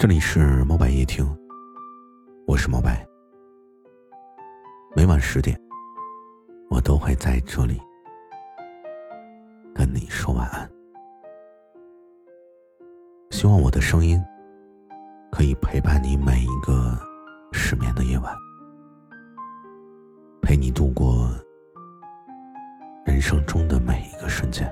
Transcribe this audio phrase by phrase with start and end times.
[0.00, 1.26] 这里是猫白夜听，
[2.46, 3.06] 我是猫白。
[4.96, 5.60] 每晚十点，
[6.70, 7.78] 我都会在这里
[9.74, 10.66] 跟你说晚安。
[13.28, 14.18] 希望我的声音
[15.30, 16.98] 可以陪伴你每一个
[17.52, 18.34] 失眠的夜晚，
[20.40, 21.28] 陪你度过
[23.04, 24.66] 人生中的每一个瞬间。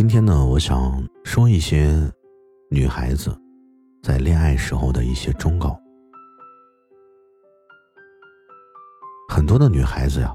[0.00, 1.94] 今天呢，我想说一些
[2.70, 3.38] 女孩子
[4.02, 5.78] 在恋爱时候的一些忠告。
[9.28, 10.34] 很多的女孩子呀，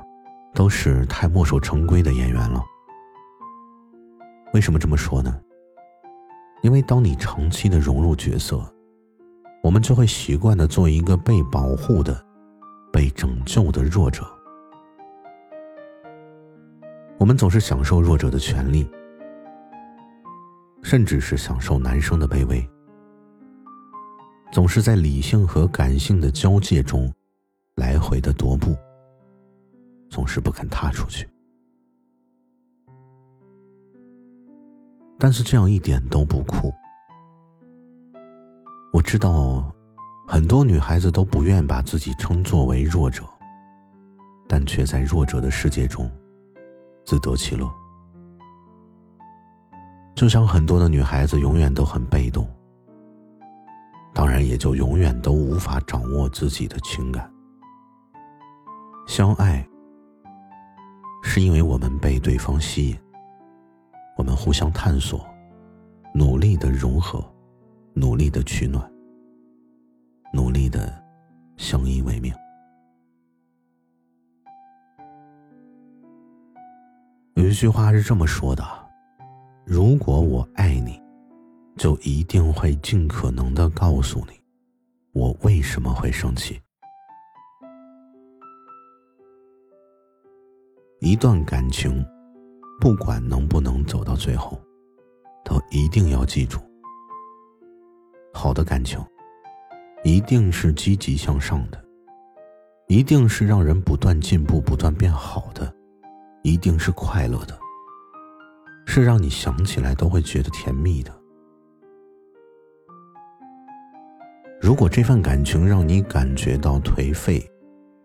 [0.54, 2.64] 都是太墨守成规的演员了。
[4.54, 5.36] 为什么这么说呢？
[6.62, 8.62] 因为当你长期的融入角色，
[9.64, 12.24] 我们就会习惯的做一个被保护的、
[12.94, 14.24] 被拯救的弱者。
[17.18, 18.88] 我们总是享受弱者的权利。
[20.96, 22.66] 甚至是享受男生的卑微，
[24.50, 27.14] 总是在理性和感性的交界中
[27.76, 28.74] 来回的踱步，
[30.10, 31.28] 总是不肯踏出去。
[35.20, 36.74] 但是这样一点都不酷。
[38.94, 39.70] 我知道，
[40.26, 43.26] 很多女孩子都不愿把自己称作为弱者，
[44.48, 46.10] 但却在弱者的世界中
[47.04, 47.70] 自得其乐。
[50.16, 52.48] 就像很多的女孩子永远都很被动，
[54.14, 57.30] 当然也就永远都无法掌握自己的情感。
[59.06, 59.68] 相爱，
[61.22, 62.98] 是因为我们被对方吸引，
[64.16, 65.28] 我们互相探索，
[66.14, 67.22] 努力的融合，
[67.94, 68.90] 努力的取暖，
[70.32, 70.92] 努力的
[71.58, 72.34] 相依为命。
[77.34, 78.85] 有一句话是这么说的。
[79.68, 81.02] 如果我爱你，
[81.76, 84.40] 就一定会尽可能的告诉你，
[85.12, 86.62] 我为什么会生气。
[91.00, 92.06] 一段感情，
[92.80, 94.62] 不管能不能走到最后，
[95.44, 96.60] 都一定要记住：
[98.32, 99.04] 好的感情，
[100.04, 101.84] 一定是积极向上的，
[102.88, 105.74] 一定是让人不断进步、不断变好的，
[106.44, 107.65] 一定是快乐的。
[108.96, 111.14] 是让你想起来都会觉得甜蜜的。
[114.62, 117.46] 如果这份感情让你感觉到颓废，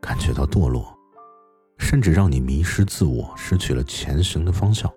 [0.01, 0.93] 感觉到堕落，
[1.79, 4.93] 甚至让你迷失自我，失去了前行的方向，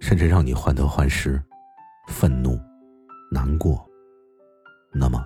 [0.00, 1.42] 甚至让你患得患失、
[2.06, 2.60] 愤怒、
[3.32, 3.88] 难过，
[4.92, 5.18] 那么，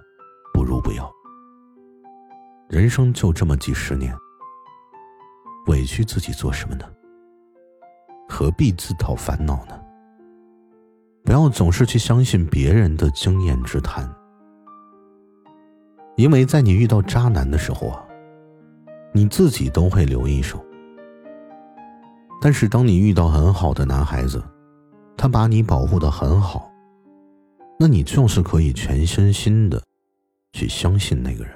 [0.54, 1.12] 不如不要。
[2.68, 4.16] 人生就这么几十年，
[5.66, 6.84] 委屈自己做什么呢？
[8.28, 9.78] 何必自讨烦恼呢？
[11.24, 14.12] 不要总是去相信别人的经验之谈，
[16.16, 18.04] 因为在你遇到渣男的时候啊，
[19.12, 20.64] 你自己都会留一手。
[22.40, 24.42] 但是当你遇到很好的男孩子，
[25.16, 26.68] 他把你保护的很好，
[27.78, 29.80] 那你就是可以全身心的
[30.52, 31.54] 去相信那个人。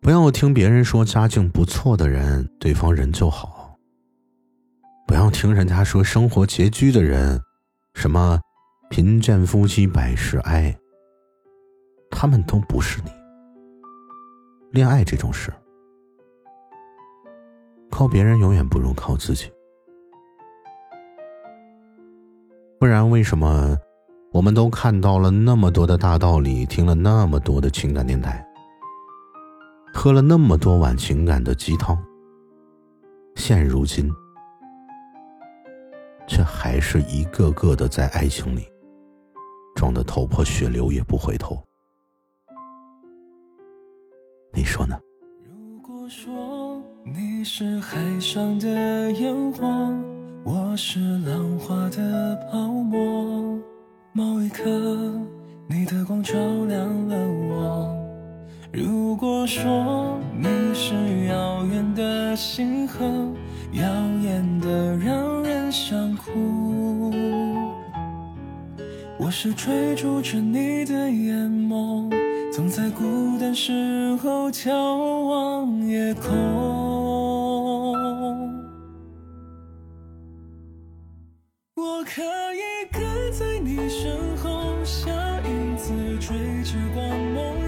[0.00, 3.61] 不要听别人说家境不错的人，对方人就好。
[5.12, 7.38] 不要听人家说生活拮据的人，
[7.92, 8.40] 什么
[8.88, 10.74] 贫贱夫妻百事哀，
[12.10, 13.10] 他们都不是你。
[14.70, 15.52] 恋爱这种事，
[17.90, 19.52] 靠别人永远不如靠自己。
[22.80, 23.76] 不然，为什么
[24.32, 28.42] 我们都看到了那么多的大道理，听了那么多的情感电台，
[29.92, 32.02] 喝了那么多碗情感的鸡汤，
[33.36, 34.10] 现如今？
[36.32, 38.66] 却还是一个个的在爱情里
[39.76, 41.62] 撞得头破血流也不回头，
[44.54, 44.98] 你说呢？
[45.44, 49.66] 如果说你是海上的烟火，
[50.42, 53.60] 我是浪花的泡沫，
[54.14, 54.64] 某一刻
[55.68, 56.32] 你的光照
[56.64, 57.16] 亮了
[57.50, 57.94] 我。
[58.72, 62.98] 如果说你是遥远的星河，
[63.70, 63.84] 耀
[64.20, 67.12] 眼的让人想哭。
[69.20, 72.10] 我是追逐着你的眼眸，
[72.52, 74.72] 总在孤单时候眺
[75.28, 76.32] 望夜空。
[81.76, 82.20] 我可
[82.52, 83.00] 以跟
[83.32, 85.14] 在你身后，像
[85.48, 87.61] 影子追着光梦